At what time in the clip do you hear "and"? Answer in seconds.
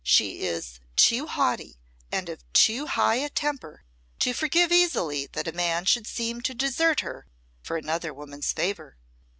2.11-2.27